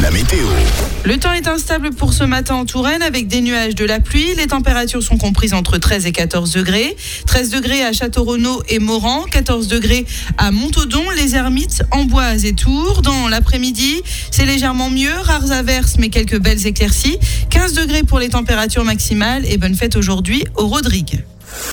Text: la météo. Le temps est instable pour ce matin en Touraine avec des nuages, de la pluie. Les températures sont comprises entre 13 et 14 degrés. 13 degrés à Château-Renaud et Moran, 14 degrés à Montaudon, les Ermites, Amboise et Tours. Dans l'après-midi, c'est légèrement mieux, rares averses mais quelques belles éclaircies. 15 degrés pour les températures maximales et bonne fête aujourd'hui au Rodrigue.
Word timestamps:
la 0.00 0.10
météo. 0.10 0.46
Le 1.04 1.18
temps 1.18 1.32
est 1.32 1.46
instable 1.46 1.90
pour 1.90 2.12
ce 2.12 2.24
matin 2.24 2.54
en 2.54 2.64
Touraine 2.64 3.02
avec 3.02 3.28
des 3.28 3.40
nuages, 3.40 3.74
de 3.74 3.84
la 3.84 4.00
pluie. 4.00 4.34
Les 4.36 4.46
températures 4.46 5.02
sont 5.02 5.18
comprises 5.18 5.54
entre 5.54 5.78
13 5.78 6.06
et 6.06 6.12
14 6.12 6.52
degrés. 6.52 6.96
13 7.26 7.50
degrés 7.50 7.82
à 7.84 7.92
Château-Renaud 7.92 8.62
et 8.68 8.78
Moran, 8.78 9.24
14 9.30 9.68
degrés 9.68 10.06
à 10.38 10.50
Montaudon, 10.50 11.04
les 11.16 11.36
Ermites, 11.36 11.82
Amboise 11.90 12.44
et 12.44 12.54
Tours. 12.54 13.02
Dans 13.02 13.28
l'après-midi, 13.28 14.02
c'est 14.30 14.46
légèrement 14.46 14.90
mieux, 14.90 15.14
rares 15.22 15.52
averses 15.52 15.96
mais 15.98 16.08
quelques 16.08 16.40
belles 16.40 16.66
éclaircies. 16.66 17.18
15 17.50 17.74
degrés 17.74 18.02
pour 18.02 18.18
les 18.18 18.30
températures 18.30 18.84
maximales 18.84 19.44
et 19.46 19.58
bonne 19.58 19.74
fête 19.74 19.96
aujourd'hui 19.96 20.44
au 20.56 20.66
Rodrigue. 20.66 21.24